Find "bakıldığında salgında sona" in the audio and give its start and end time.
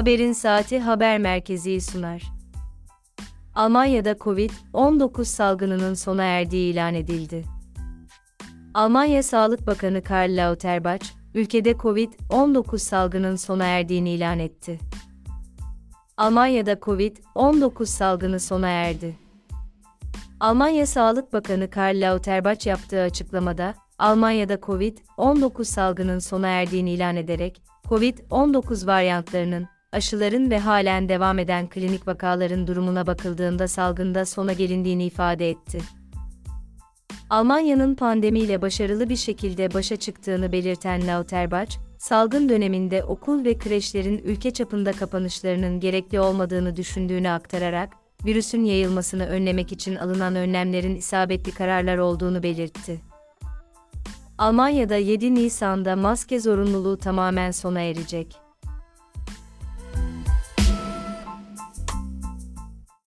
33.06-34.52